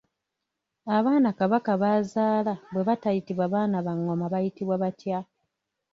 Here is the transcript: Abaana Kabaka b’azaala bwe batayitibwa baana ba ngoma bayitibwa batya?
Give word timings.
Abaana 0.97 1.29
Kabaka 1.39 1.71
b’azaala 1.81 2.53
bwe 2.73 2.83
batayitibwa 2.89 3.45
baana 3.53 3.77
ba 3.85 3.93
ngoma 3.99 4.25
bayitibwa 4.33 4.75
batya? 4.83 5.19